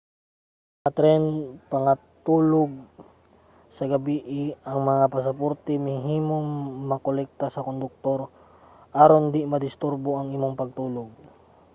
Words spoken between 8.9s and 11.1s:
aron dili madisturbo ang imong pagtulog